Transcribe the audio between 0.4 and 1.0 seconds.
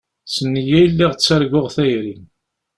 nneyya i